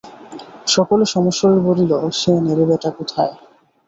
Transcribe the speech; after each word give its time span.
সকলে 0.67 1.03
সমস্বরে 1.05 1.57
বলিল, 1.67 1.91
সে 2.11 2.31
নেড়ে 2.39 2.65
বেটা 2.69 2.89
কোথায়। 2.97 3.33